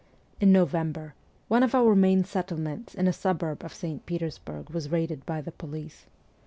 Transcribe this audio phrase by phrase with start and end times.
[0.39, 1.13] In November
[1.47, 4.03] one of our main settlements in a suburb of St.
[4.07, 6.07] Petersburg was raided by the police.